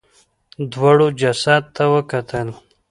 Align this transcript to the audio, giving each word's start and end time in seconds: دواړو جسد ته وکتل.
دواړو 0.71 1.07
جسد 1.19 1.63
ته 1.75 1.83
وکتل. 1.93 2.47